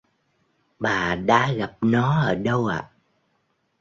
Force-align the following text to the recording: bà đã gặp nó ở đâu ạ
bà 0.79 1.15
đã 1.15 1.53
gặp 1.53 1.77
nó 1.81 2.21
ở 2.21 2.35
đâu 2.35 2.65
ạ 2.65 2.91